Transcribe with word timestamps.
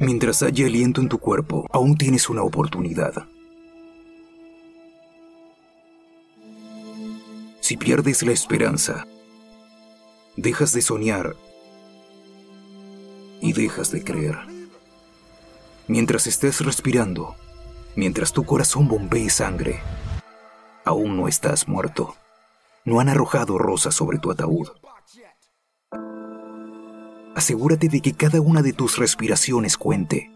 Mientras 0.00 0.42
haya 0.42 0.64
aliento 0.64 1.02
en 1.02 1.10
tu 1.10 1.18
cuerpo, 1.18 1.66
aún 1.70 1.98
tienes 1.98 2.30
una 2.30 2.42
oportunidad. 2.42 3.26
Si 7.60 7.76
pierdes 7.76 8.22
la 8.22 8.32
esperanza, 8.32 9.06
dejas 10.38 10.72
de 10.72 10.80
soñar 10.80 11.36
y 13.42 13.52
dejas 13.52 13.90
de 13.90 14.02
creer. 14.02 14.38
Mientras 15.86 16.26
estés 16.26 16.64
respirando, 16.64 17.36
mientras 17.94 18.32
tu 18.32 18.44
corazón 18.44 18.88
bombee 18.88 19.28
sangre, 19.28 19.80
aún 20.86 21.18
no 21.18 21.28
estás 21.28 21.68
muerto. 21.68 22.16
No 22.86 23.00
han 23.00 23.10
arrojado 23.10 23.58
rosas 23.58 23.94
sobre 23.96 24.18
tu 24.18 24.30
ataúd. 24.30 24.68
Asegúrate 27.40 27.88
de 27.88 28.02
que 28.02 28.12
cada 28.12 28.38
una 28.42 28.60
de 28.60 28.74
tus 28.74 28.98
respiraciones 28.98 29.78
cuente. 29.78 30.30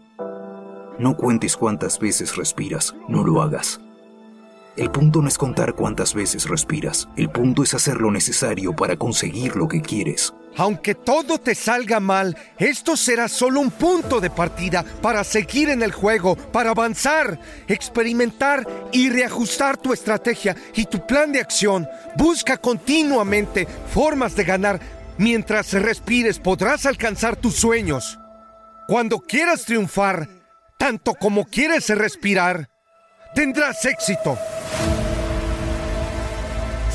No 0.97 1.15
cuentes 1.15 1.55
cuántas 1.55 1.99
veces 1.99 2.35
respiras, 2.35 2.95
no 3.07 3.23
lo 3.23 3.43
hagas. 3.43 3.79
El 4.75 4.89
punto 4.89 5.21
no 5.21 5.27
es 5.27 5.37
contar 5.37 5.75
cuántas 5.75 6.15
veces 6.15 6.49
respiras, 6.49 7.07
el 7.15 7.29
punto 7.29 7.61
es 7.61 7.75
hacer 7.75 8.01
lo 8.01 8.09
necesario 8.09 8.75
para 8.75 8.97
conseguir 8.97 9.55
lo 9.55 9.67
que 9.67 9.83
quieres. 9.83 10.33
Aunque 10.57 10.95
todo 10.95 11.37
te 11.37 11.53
salga 11.53 11.99
mal, 11.99 12.35
esto 12.57 12.97
será 12.97 13.27
solo 13.27 13.59
un 13.59 13.69
punto 13.69 14.19
de 14.19 14.31
partida 14.31 14.83
para 15.03 15.23
seguir 15.23 15.69
en 15.69 15.83
el 15.83 15.91
juego, 15.91 16.35
para 16.35 16.71
avanzar, 16.71 17.39
experimentar 17.67 18.67
y 18.91 19.11
reajustar 19.11 19.77
tu 19.77 19.93
estrategia 19.93 20.55
y 20.73 20.85
tu 20.85 21.05
plan 21.05 21.31
de 21.31 21.41
acción. 21.41 21.87
Busca 22.17 22.57
continuamente 22.57 23.67
formas 23.93 24.35
de 24.35 24.43
ganar. 24.43 25.04
Mientras 25.17 25.71
respires 25.73 26.39
podrás 26.39 26.85
alcanzar 26.85 27.35
tus 27.35 27.55
sueños. 27.55 28.19
Cuando 28.87 29.19
quieras 29.19 29.63
triunfar, 29.63 30.27
tanto 30.77 31.13
como 31.13 31.45
quieres 31.45 31.87
respirar, 31.89 32.69
tendrás 33.33 33.85
éxito. 33.85 34.37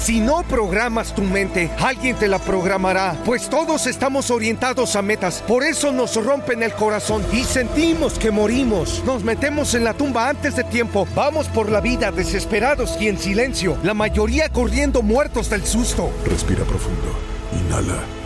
Si 0.01 0.19
no 0.19 0.43
programas 0.45 1.15
tu 1.15 1.23
mente, 1.23 1.71
alguien 1.79 2.17
te 2.17 2.27
la 2.27 2.39
programará, 2.39 3.17
pues 3.25 3.51
todos 3.51 3.87
estamos 3.87 4.31
orientados 4.31 4.97
a 4.97 5.03
metas. 5.03 5.43
Por 5.47 5.63
eso 5.63 5.93
nos 5.93 6.17
rompen 6.17 6.63
el 6.63 6.73
corazón 6.73 7.23
y 7.33 7.45
sentimos 7.45 8.19
que 8.19 8.31
morimos. 8.31 9.03
Nos 9.05 9.25
metemos 9.25 9.75
en 9.75 9.85
la 9.85 9.93
tumba 9.93 10.29
antes 10.29 10.57
de 10.57 10.65
tiempo. 10.65 11.07
Vamos 11.15 11.49
por 11.49 11.71
la 11.71 11.83
vida 11.83 12.11
desesperados 12.13 12.97
y 13.01 13.09
en 13.09 13.19
silencio, 13.19 13.77
la 13.83 13.93
mayoría 13.93 14.49
corriendo 14.49 15.03
muertos 15.03 15.51
del 15.51 15.67
susto. 15.67 16.11
Respira 16.25 16.65
profundo. 16.65 17.15
Inhala. 17.53 18.20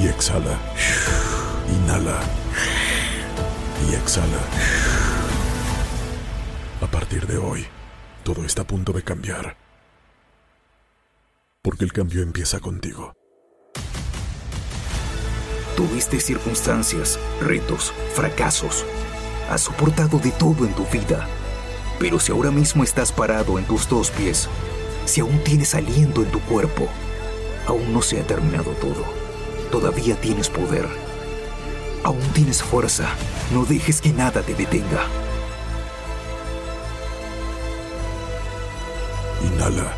Y 0.00 0.08
exhala. 0.08 0.58
Inhala. 1.68 2.20
Y 3.88 3.94
exhala. 3.94 4.38
A 6.80 6.86
partir 6.86 7.26
de 7.26 7.38
hoy, 7.38 7.66
todo 8.24 8.44
está 8.44 8.62
a 8.62 8.66
punto 8.66 8.92
de 8.92 9.02
cambiar. 9.02 9.56
Porque 11.62 11.84
el 11.84 11.92
cambio 11.92 12.22
empieza 12.22 12.60
contigo. 12.60 13.12
Tuviste 15.76 16.20
circunstancias, 16.20 17.18
retos, 17.40 17.92
fracasos. 18.14 18.84
Has 19.50 19.62
soportado 19.62 20.18
de 20.18 20.30
todo 20.30 20.64
en 20.64 20.74
tu 20.74 20.84
vida. 20.86 21.26
Pero 21.98 22.18
si 22.20 22.32
ahora 22.32 22.50
mismo 22.50 22.84
estás 22.84 23.12
parado 23.12 23.58
en 23.58 23.64
tus 23.64 23.88
dos 23.88 24.10
pies, 24.10 24.48
si 25.04 25.20
aún 25.20 25.42
tienes 25.44 25.74
aliento 25.74 26.22
en 26.22 26.30
tu 26.30 26.40
cuerpo, 26.40 26.88
aún 27.66 27.92
no 27.92 28.02
se 28.02 28.20
ha 28.20 28.26
terminado 28.26 28.70
todo. 28.72 29.04
Todavía 29.74 30.14
tienes 30.20 30.48
poder. 30.48 30.86
Aún 32.04 32.20
tienes 32.32 32.62
fuerza. 32.62 33.08
No 33.52 33.64
dejes 33.64 34.00
que 34.00 34.12
nada 34.12 34.40
te 34.40 34.54
detenga. 34.54 35.08
Inhala. 39.42 39.96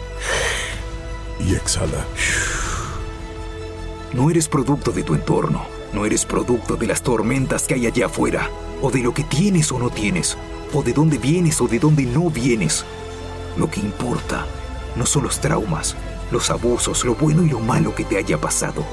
Y 1.38 1.54
exhala. 1.54 2.06
No 4.15 4.31
eres 4.31 4.48
producto 4.48 4.92
de 4.92 5.03
tu 5.03 5.15
entorno. 5.15 5.66
No 5.92 6.06
eres 6.06 6.25
producto 6.25 6.76
de 6.76 6.86
las 6.86 7.03
tormentas 7.03 7.65
que 7.65 7.75
hay 7.75 7.86
allá 7.86 8.06
afuera. 8.06 8.48
O 8.81 8.91
de 8.91 9.00
lo 9.00 9.12
que 9.12 9.25
tienes 9.25 9.70
o 9.72 9.78
no 9.78 9.91
tienes. 9.91 10.38
O 10.72 10.82
de 10.82 10.94
dónde 10.94 11.19
vienes 11.19 11.60
o 11.60 11.69
de 11.69 11.78
dónde 11.78 12.04
no 12.04 12.31
vienes. 12.31 12.86
Lo 13.59 13.70
que 13.70 13.81
importa 13.81 14.47
no 14.97 15.04
son 15.04 15.25
los 15.25 15.38
traumas, 15.38 15.97
los 16.31 16.48
abusos, 16.48 17.04
lo 17.04 17.15
bueno 17.15 17.42
y 17.42 17.50
lo 17.50 17.60
malo 17.60 17.94
que 17.94 18.04
te 18.04 18.16
haya 18.16 18.41
pasado, 18.41 18.86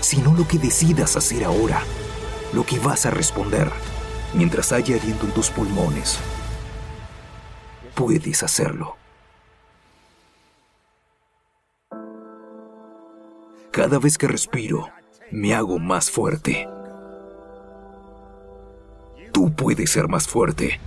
sino 0.00 0.34
lo 0.34 0.46
que 0.46 0.58
decidas 0.58 1.16
hacer 1.16 1.44
ahora, 1.44 1.82
lo 2.52 2.64
que 2.64 2.78
vas 2.78 3.06
a 3.06 3.10
responder 3.10 3.70
mientras 4.34 4.72
haya 4.72 4.96
aliento 4.96 5.26
en 5.26 5.32
tus 5.32 5.50
pulmones. 5.50 6.18
Puedes 7.94 8.42
hacerlo. 8.42 8.96
Cada 13.70 13.98
vez 13.98 14.18
que 14.18 14.26
respiro, 14.26 14.88
me 15.30 15.54
hago 15.54 15.78
más 15.78 16.10
fuerte. 16.10 16.68
Tú 19.32 19.54
puedes 19.54 19.90
ser 19.90 20.08
más 20.08 20.26
fuerte. 20.26 20.80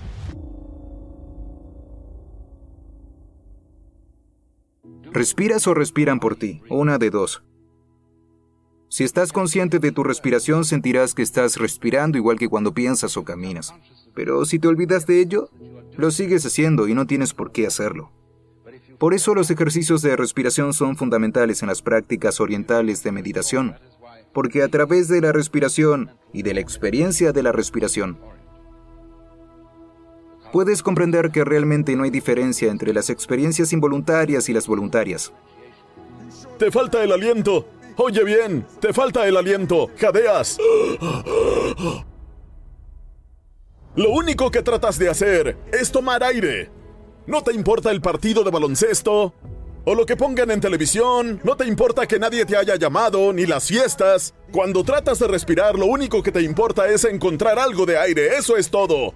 ¿Respiras 5.11 5.67
o 5.67 5.73
respiran 5.73 6.19
por 6.19 6.35
ti? 6.35 6.61
Una 6.69 6.97
de 6.97 7.09
dos. 7.09 7.43
Si 8.93 9.03
estás 9.03 9.33
consciente 9.33 9.79
de 9.79 9.91
tu 9.91 10.03
respiración, 10.03 10.65
sentirás 10.65 11.15
que 11.15 11.23
estás 11.23 11.57
respirando 11.57 12.15
igual 12.19 12.37
que 12.37 12.47
cuando 12.47 12.75
piensas 12.75 13.17
o 13.17 13.23
caminas. 13.23 13.73
Pero 14.13 14.45
si 14.45 14.59
te 14.59 14.67
olvidas 14.67 15.07
de 15.07 15.19
ello, 15.19 15.49
lo 15.97 16.11
sigues 16.11 16.45
haciendo 16.45 16.87
y 16.87 16.93
no 16.93 17.07
tienes 17.07 17.33
por 17.33 17.51
qué 17.51 17.65
hacerlo. 17.65 18.11
Por 18.99 19.15
eso 19.15 19.33
los 19.33 19.49
ejercicios 19.49 20.03
de 20.03 20.15
respiración 20.15 20.73
son 20.73 20.95
fundamentales 20.95 21.63
en 21.63 21.69
las 21.69 21.81
prácticas 21.81 22.39
orientales 22.39 23.01
de 23.01 23.11
meditación, 23.11 23.77
porque 24.31 24.61
a 24.61 24.67
través 24.67 25.07
de 25.07 25.21
la 25.21 25.31
respiración 25.31 26.11
y 26.31 26.43
de 26.43 26.53
la 26.53 26.59
experiencia 26.59 27.31
de 27.31 27.41
la 27.41 27.51
respiración, 27.51 28.19
puedes 30.51 30.83
comprender 30.83 31.31
que 31.31 31.43
realmente 31.43 31.95
no 31.95 32.03
hay 32.03 32.11
diferencia 32.11 32.69
entre 32.69 32.93
las 32.93 33.09
experiencias 33.09 33.73
involuntarias 33.73 34.49
y 34.49 34.53
las 34.53 34.67
voluntarias. 34.67 35.33
Te 36.59 36.69
falta 36.69 37.03
el 37.03 37.11
aliento. 37.11 37.65
Oye 37.97 38.23
bien, 38.23 38.65
te 38.79 38.93
falta 38.93 39.27
el 39.27 39.37
aliento. 39.37 39.89
Jadeas. 39.97 40.57
Lo 43.95 44.09
único 44.09 44.49
que 44.49 44.63
tratas 44.63 44.97
de 44.97 45.09
hacer 45.09 45.57
es 45.71 45.91
tomar 45.91 46.23
aire. 46.23 46.71
No 47.27 47.43
te 47.43 47.53
importa 47.53 47.91
el 47.91 48.01
partido 48.01 48.43
de 48.43 48.51
baloncesto 48.51 49.33
o 49.85 49.95
lo 49.95 50.05
que 50.05 50.15
pongan 50.15 50.49
en 50.49 50.61
televisión, 50.61 51.41
no 51.43 51.57
te 51.57 51.65
importa 51.65 52.07
que 52.07 52.17
nadie 52.17 52.45
te 52.45 52.55
haya 52.55 52.77
llamado, 52.77 53.33
ni 53.33 53.45
las 53.45 53.67
fiestas. 53.67 54.33
Cuando 54.51 54.83
tratas 54.83 55.19
de 55.19 55.27
respirar, 55.27 55.77
lo 55.77 55.87
único 55.87 56.23
que 56.23 56.31
te 56.31 56.41
importa 56.41 56.87
es 56.87 57.03
encontrar 57.03 57.59
algo 57.59 57.85
de 57.85 57.97
aire, 57.97 58.37
eso 58.37 58.55
es 58.55 58.69
todo. 58.69 59.13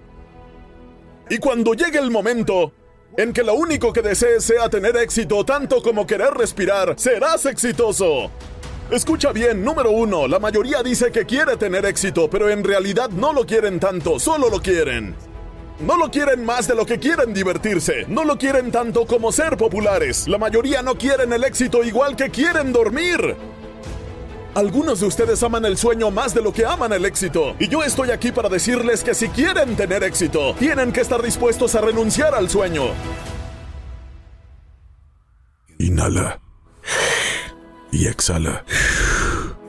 Y 1.29 1.37
cuando 1.37 1.73
llegue 1.73 1.99
el 1.99 2.11
momento 2.11 2.73
en 3.15 3.31
que 3.31 3.43
lo 3.43 3.53
único 3.53 3.93
que 3.93 4.01
desees 4.01 4.43
sea 4.43 4.69
tener 4.69 4.97
éxito 4.97 5.45
tanto 5.45 5.81
como 5.81 6.05
querer 6.05 6.33
respirar, 6.33 6.95
serás 6.97 7.45
exitoso. 7.45 8.29
Escucha 8.91 9.33
bien, 9.33 9.65
número 9.65 9.91
uno, 9.91 10.29
la 10.29 10.39
mayoría 10.39 10.81
dice 10.81 11.11
que 11.11 11.25
quiere 11.25 11.57
tener 11.57 11.85
éxito, 11.85 12.29
pero 12.29 12.49
en 12.49 12.63
realidad 12.63 13.09
no 13.09 13.33
lo 13.33 13.45
quieren 13.45 13.81
tanto, 13.81 14.17
solo 14.17 14.49
lo 14.49 14.61
quieren. 14.61 15.13
No 15.81 15.97
lo 15.97 16.09
quieren 16.09 16.45
más 16.45 16.69
de 16.69 16.73
lo 16.73 16.85
que 16.85 16.97
quieren 16.97 17.33
divertirse. 17.33 18.05
No 18.07 18.23
lo 18.23 18.37
quieren 18.37 18.71
tanto 18.71 19.05
como 19.05 19.31
ser 19.33 19.57
populares. 19.57 20.27
La 20.27 20.37
mayoría 20.37 20.81
no 20.81 20.95
quieren 20.95 21.33
el 21.33 21.43
éxito 21.43 21.83
igual 21.83 22.15
que 22.15 22.29
quieren 22.29 22.71
dormir. 22.71 23.35
Algunos 24.55 25.01
de 25.01 25.05
ustedes 25.05 25.43
aman 25.43 25.65
el 25.65 25.77
sueño 25.77 26.09
más 26.09 26.33
de 26.33 26.41
lo 26.41 26.51
que 26.51 26.65
aman 26.65 26.93
el 26.93 27.05
éxito. 27.05 27.55
Y 27.59 27.67
yo 27.67 27.83
estoy 27.83 28.09
aquí 28.09 28.31
para 28.31 28.49
decirles 28.49 29.03
que 29.03 29.13
si 29.13 29.27
quieren 29.27 29.75
tener 29.75 30.01
éxito, 30.01 30.55
tienen 30.55 30.91
que 30.91 31.01
estar 31.01 31.21
dispuestos 31.21 31.75
a 31.75 31.81
renunciar 31.81 32.33
al 32.33 32.49
sueño. 32.49 32.85
Inhala. 35.77 36.46
Y 37.91 38.07
exhala. 38.07 38.63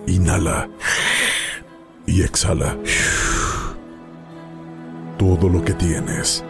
Inhala. 0.06 0.68
Y 2.06 2.22
exhala. 2.22 2.76
Todo 5.18 5.48
lo 5.48 5.64
que 5.64 5.74
tienes 5.74 6.44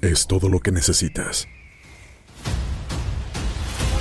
es 0.00 0.26
todo 0.26 0.48
lo 0.48 0.60
que 0.60 0.72
necesitas. 0.72 1.48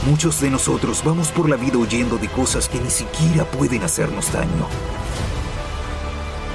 Muchos 0.06 0.40
de 0.42 0.50
nosotros 0.50 1.04
vamos 1.04 1.30
por 1.30 1.50
la 1.50 1.58
vida 1.58 1.78
huyendo 1.78 2.18
de 2.18 2.30
cosas 2.30 2.70
que 2.70 2.80
ni 2.80 2.90
siquiera 2.90 3.44
pueden 3.46 3.84
hacernos 3.84 4.32
daño. 4.32 4.68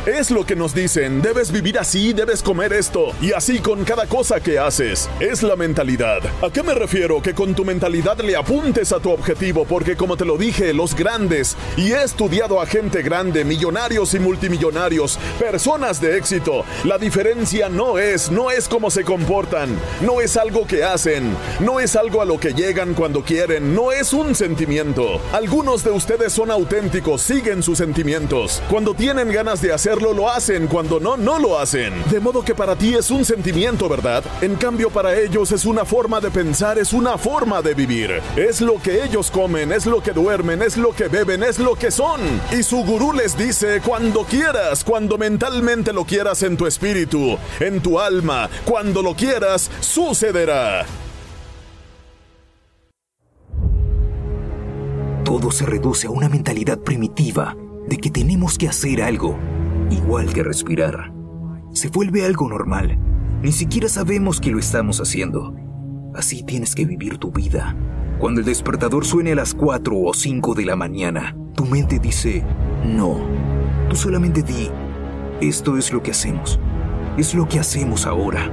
Es 0.06 0.30
lo 0.30 0.44
que 0.44 0.54
nos 0.54 0.74
dicen, 0.74 1.22
debes 1.22 1.50
vivir 1.50 1.78
así, 1.78 2.12
debes 2.12 2.42
comer 2.42 2.74
esto, 2.74 3.06
y 3.22 3.32
así 3.32 3.58
con 3.60 3.84
cada 3.84 4.04
cosa 4.04 4.38
que 4.38 4.58
haces. 4.58 5.08
Es 5.18 5.42
la 5.42 5.56
mentalidad. 5.56 6.18
¿A 6.42 6.50
qué 6.50 6.62
me 6.62 6.74
refiero? 6.74 7.22
Que 7.22 7.32
con 7.32 7.54
tu 7.54 7.64
mentalidad 7.64 8.18
le 8.18 8.36
apuntes 8.36 8.92
a 8.92 9.00
tu 9.00 9.10
objetivo, 9.10 9.64
porque 9.64 9.96
como 9.96 10.18
te 10.18 10.26
lo 10.26 10.36
dije, 10.36 10.74
los 10.74 10.94
grandes, 10.94 11.56
y 11.78 11.92
he 11.92 12.02
estudiado 12.02 12.60
a 12.60 12.66
gente 12.66 13.00
grande, 13.00 13.46
millonarios 13.46 14.12
y 14.12 14.18
multimillonarios, 14.18 15.18
personas 15.38 16.02
de 16.02 16.18
éxito, 16.18 16.66
la 16.84 16.98
diferencia 16.98 17.70
no 17.70 17.98
es, 17.98 18.30
no 18.30 18.50
es 18.50 18.68
cómo 18.68 18.90
se 18.90 19.04
comportan, 19.04 19.70
no 20.02 20.20
es 20.20 20.36
algo 20.36 20.66
que 20.66 20.84
hacen, 20.84 21.34
no 21.60 21.80
es 21.80 21.96
algo 21.96 22.20
a 22.20 22.26
lo 22.26 22.38
que 22.38 22.52
llegan 22.52 22.92
cuando 22.92 23.22
quieren, 23.22 23.74
no 23.74 23.90
es 23.90 24.12
un 24.12 24.34
sentimiento. 24.34 25.18
Algunos 25.32 25.82
de 25.82 25.92
ustedes 25.92 26.34
son 26.34 26.50
auténticos, 26.50 27.22
siguen 27.22 27.62
sus 27.62 27.78
sentimientos. 27.78 28.62
Cuando 28.68 28.92
tienen 28.92 29.32
ganas 29.32 29.62
de 29.62 29.72
hacer 29.72 29.93
lo 30.02 30.30
hacen, 30.30 30.66
cuando 30.66 31.00
no, 31.00 31.16
no 31.16 31.38
lo 31.38 31.58
hacen. 31.58 31.92
De 32.10 32.20
modo 32.20 32.44
que 32.44 32.54
para 32.54 32.76
ti 32.76 32.94
es 32.94 33.10
un 33.10 33.24
sentimiento, 33.24 33.88
¿verdad? 33.88 34.24
En 34.40 34.56
cambio 34.56 34.90
para 34.90 35.18
ellos 35.18 35.52
es 35.52 35.64
una 35.64 35.84
forma 35.84 36.20
de 36.20 36.30
pensar, 36.30 36.78
es 36.78 36.92
una 36.92 37.18
forma 37.18 37.62
de 37.62 37.74
vivir. 37.74 38.20
Es 38.36 38.60
lo 38.60 38.80
que 38.80 39.04
ellos 39.04 39.30
comen, 39.30 39.72
es 39.72 39.86
lo 39.86 40.02
que 40.02 40.12
duermen, 40.12 40.62
es 40.62 40.76
lo 40.76 40.92
que 40.92 41.08
beben, 41.08 41.42
es 41.42 41.58
lo 41.58 41.74
que 41.74 41.90
son. 41.90 42.20
Y 42.52 42.62
su 42.62 42.84
gurú 42.84 43.12
les 43.12 43.36
dice, 43.36 43.80
cuando 43.84 44.24
quieras, 44.24 44.84
cuando 44.84 45.18
mentalmente 45.18 45.92
lo 45.92 46.04
quieras 46.04 46.42
en 46.42 46.56
tu 46.56 46.66
espíritu, 46.66 47.38
en 47.60 47.80
tu 47.80 47.98
alma, 48.00 48.48
cuando 48.64 49.02
lo 49.02 49.14
quieras, 49.14 49.70
sucederá. 49.80 50.86
Todo 55.24 55.50
se 55.50 55.66
reduce 55.66 56.06
a 56.06 56.10
una 56.10 56.28
mentalidad 56.28 56.78
primitiva 56.78 57.56
de 57.86 57.96
que 57.96 58.10
tenemos 58.10 58.56
que 58.56 58.68
hacer 58.68 59.02
algo 59.02 59.38
igual 59.94 60.32
que 60.32 60.42
respirar. 60.42 61.12
Se 61.72 61.88
vuelve 61.88 62.24
algo 62.24 62.48
normal. 62.48 62.98
Ni 63.42 63.52
siquiera 63.52 63.88
sabemos 63.88 64.40
que 64.40 64.50
lo 64.50 64.58
estamos 64.58 65.00
haciendo. 65.00 65.54
Así 66.14 66.42
tienes 66.42 66.74
que 66.74 66.84
vivir 66.84 67.18
tu 67.18 67.32
vida. 67.32 67.76
Cuando 68.18 68.40
el 68.40 68.46
despertador 68.46 69.04
suene 69.04 69.32
a 69.32 69.36
las 69.36 69.54
4 69.54 69.98
o 69.98 70.14
5 70.14 70.54
de 70.54 70.64
la 70.64 70.76
mañana, 70.76 71.36
tu 71.54 71.64
mente 71.64 71.98
dice, 71.98 72.44
no. 72.86 73.18
Tú 73.88 73.96
solamente 73.96 74.42
di, 74.42 74.70
esto 75.40 75.76
es 75.76 75.92
lo 75.92 76.02
que 76.02 76.12
hacemos. 76.12 76.60
Es 77.16 77.34
lo 77.34 77.48
que 77.48 77.58
hacemos 77.58 78.06
ahora. 78.06 78.50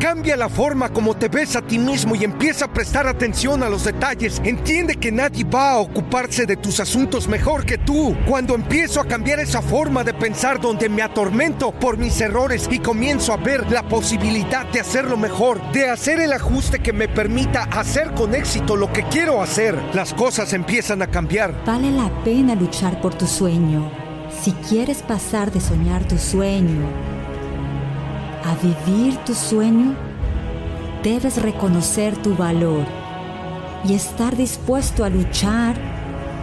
Cambia 0.00 0.34
la 0.34 0.48
forma 0.48 0.88
como 0.88 1.14
te 1.14 1.28
ves 1.28 1.56
a 1.56 1.60
ti 1.60 1.78
mismo 1.78 2.14
y 2.14 2.24
empieza 2.24 2.64
a 2.64 2.72
prestar 2.72 3.06
atención 3.06 3.62
a 3.62 3.68
los 3.68 3.84
detalles. 3.84 4.40
Entiende 4.42 4.96
que 4.96 5.12
nadie 5.12 5.44
va 5.44 5.72
a 5.72 5.78
ocuparse 5.78 6.46
de 6.46 6.56
tus 6.56 6.80
asuntos 6.80 7.28
mejor 7.28 7.66
que 7.66 7.76
tú. 7.76 8.16
Cuando 8.26 8.54
empiezo 8.54 9.02
a 9.02 9.04
cambiar 9.04 9.40
esa 9.40 9.60
forma 9.60 10.02
de 10.02 10.14
pensar 10.14 10.58
donde 10.58 10.88
me 10.88 11.02
atormento 11.02 11.70
por 11.72 11.98
mis 11.98 12.18
errores 12.22 12.66
y 12.70 12.78
comienzo 12.78 13.34
a 13.34 13.36
ver 13.36 13.70
la 13.70 13.82
posibilidad 13.82 14.64
de 14.72 14.80
hacerlo 14.80 15.18
mejor, 15.18 15.60
de 15.72 15.90
hacer 15.90 16.18
el 16.18 16.32
ajuste 16.32 16.78
que 16.78 16.94
me 16.94 17.06
permita 17.06 17.64
hacer 17.64 18.12
con 18.12 18.34
éxito 18.34 18.76
lo 18.76 18.90
que 18.90 19.04
quiero 19.04 19.42
hacer, 19.42 19.78
las 19.92 20.14
cosas 20.14 20.54
empiezan 20.54 21.02
a 21.02 21.08
cambiar. 21.08 21.54
Vale 21.66 21.90
la 21.90 22.08
pena 22.24 22.54
luchar 22.54 23.02
por 23.02 23.14
tu 23.14 23.26
sueño. 23.26 23.92
Si 24.40 24.52
quieres 24.52 25.02
pasar 25.02 25.52
de 25.52 25.60
soñar 25.60 26.08
tu 26.08 26.16
sueño 26.16 27.19
a 28.50 28.56
vivir 28.56 29.16
tu 29.18 29.32
sueño, 29.32 29.94
debes 31.04 31.40
reconocer 31.40 32.16
tu 32.16 32.34
valor 32.34 32.84
y 33.84 33.94
estar 33.94 34.36
dispuesto 34.36 35.04
a 35.04 35.08
luchar 35.08 35.76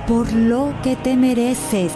por 0.08 0.32
lo 0.32 0.74
que 0.82 0.96
te 0.96 1.18
mereces. 1.18 1.92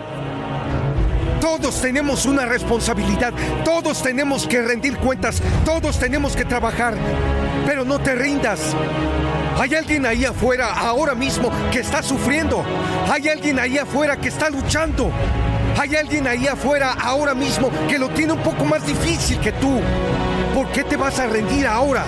Todos 1.40 1.81
tenemos 1.81 2.25
una 2.25 2.46
responsabilidad, 2.46 3.34
todos 3.63 4.04
tenemos 4.04 4.46
que 4.48 4.62
rendir 4.62 4.98
cuentas, 4.98 5.42
todos 5.63 5.98
tenemos 5.98 6.36
que 6.36 6.44
trabajar, 6.44 6.94
pero 7.66 7.86
no 7.86 7.98
te 8.00 8.13
rindas. 8.13 8.75
Hay 9.58 9.74
alguien 9.75 10.06
ahí 10.06 10.25
afuera 10.25 10.74
ahora 10.74 11.16
mismo 11.16 11.50
que 11.72 11.80
está 11.80 12.04
sufriendo, 12.04 12.66
hay 13.10 13.30
alguien 13.30 13.60
ahí 13.60 13.78
afuera 13.78 14.18
que 14.18 14.28
está 14.28 14.50
luchando. 14.50 15.10
Hay 15.79 15.95
alguien 15.95 16.27
ahí 16.27 16.47
afuera 16.47 16.95
ahora 17.01 17.33
mismo 17.33 17.69
que 17.88 17.97
lo 17.97 18.09
tiene 18.09 18.33
un 18.33 18.44
poco 18.44 18.65
más 18.65 18.85
difícil 18.85 19.39
que 19.39 19.51
tú. 19.53 19.81
¿Por 20.53 20.68
qué 20.71 20.83
te 20.83 20.95
vas 20.95 21.19
a 21.19 21.27
rendir 21.27 21.65
ahora? 21.65 22.06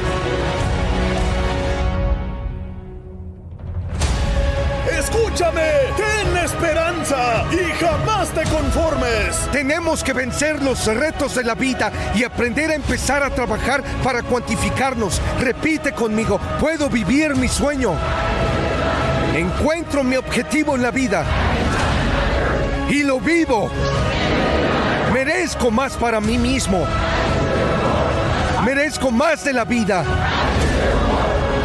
Escúchame, 4.92 5.72
ten 5.98 6.38
esperanza 6.38 7.46
y 7.52 7.84
jamás 7.84 8.30
te 8.30 8.44
conformes. 8.44 9.36
Tenemos 9.52 10.04
que 10.04 10.14
vencer 10.14 10.62
los 10.62 10.86
retos 10.86 11.36
de 11.36 11.44
la 11.44 11.56
vida 11.56 11.92
y 12.16 12.24
aprender 12.24 12.72
a 12.72 12.76
empezar 12.76 13.24
a 13.24 13.30
trabajar 13.30 13.84
para 14.04 14.24
cuantificarnos. 14.24 15.22
Repite 15.40 15.94
conmigo, 15.94 16.40
puedo 16.60 16.90
vivir 16.90 17.36
mi 17.36 17.48
sueño. 17.48 17.94
Encuentro 19.36 20.04
mi 20.04 20.16
objetivo 20.16 20.76
en 20.76 20.84
la 20.84 20.92
vida 20.92 21.26
y 22.90 23.04
lo 23.04 23.20
vivo. 23.20 23.70
Merezco 25.14 25.72
más 25.72 25.94
para 25.96 26.20
mí 26.20 26.38
mismo. 26.38 26.86
Merezco 28.66 29.12
más 29.12 29.44
de 29.44 29.54
la 29.54 29.66
vida. 29.66 30.04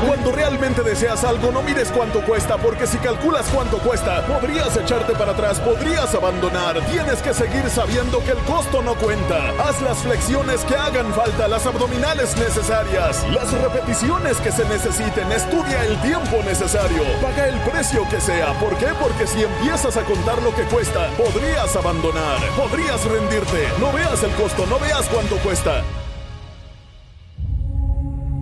Cuando 0.06 0.30
realmente 0.32 0.82
deseas 0.82 1.24
algo, 1.24 1.50
no 1.50 1.62
mires 1.62 1.90
cuánto 1.90 2.20
cuesta, 2.22 2.56
porque 2.56 2.86
si 2.86 2.98
calculas 2.98 3.46
cuánto 3.52 3.78
cuesta, 3.78 4.24
podrías 4.26 4.76
echarte 4.76 5.12
para 5.14 5.32
atrás, 5.32 5.58
podrías 5.60 6.14
abandonar. 6.14 6.80
Tienes 6.86 7.20
que 7.20 7.34
seguir 7.34 7.68
sabiendo 7.68 8.22
que 8.24 8.30
el 8.32 8.38
costo 8.38 8.80
no 8.82 8.94
cuenta. 8.94 9.50
Haz 9.58 9.80
las 9.82 9.98
flexiones 9.98 10.60
que 10.64 10.76
hagan 10.76 11.12
falta, 11.14 11.48
las 11.48 11.66
abdominales 11.66 12.36
necesarias, 12.36 13.26
las 13.32 13.52
repeticiones 13.52 14.36
que 14.38 14.52
se 14.52 14.64
necesiten. 14.66 15.30
Estudia 15.32 15.84
el 15.84 16.00
tiempo 16.00 16.42
necesario. 16.44 17.02
Paga 17.20 17.48
el 17.48 17.58
precio 17.60 18.08
que 18.08 18.20
sea. 18.20 18.52
¿Por 18.60 18.76
qué? 18.76 18.88
Porque 19.00 19.26
si 19.26 19.42
empiezas 19.42 19.96
a 19.96 20.02
contar 20.02 20.40
lo 20.42 20.54
que 20.54 20.62
cuesta, 20.64 21.08
podrías 21.16 21.74
abandonar, 21.74 22.38
podrías 22.56 23.04
rendirte. 23.04 23.68
No 23.80 23.92
veas 23.92 24.22
el 24.22 24.30
costo, 24.32 24.64
no 24.66 24.78
veas 24.78 25.06
cuánto 25.08 25.36
cuesta. 25.38 25.82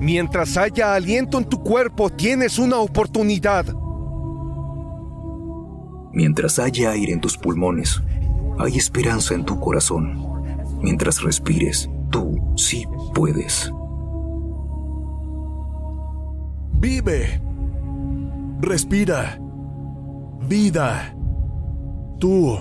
Mientras 0.06 0.56
haya 0.56 0.94
aliento 0.94 1.36
en 1.36 1.44
tu 1.46 1.58
cuerpo, 1.58 2.10
tienes 2.10 2.60
una 2.60 2.76
oportunidad. 2.76 3.66
Mientras 6.12 6.60
haya 6.60 6.92
aire 6.92 7.12
en 7.12 7.20
tus 7.20 7.36
pulmones, 7.36 8.00
hay 8.56 8.76
esperanza 8.76 9.34
en 9.34 9.44
tu 9.44 9.58
corazón. 9.58 10.22
Mientras 10.80 11.20
respires, 11.24 11.90
tú 12.12 12.38
sí 12.54 12.86
puedes. 13.14 13.72
Vive. 16.74 17.42
Respira. 18.60 19.40
Vida. 20.48 21.16
Tú. 22.20 22.60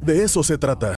De 0.00 0.24
eso 0.24 0.42
se 0.42 0.56
trata. 0.56 0.99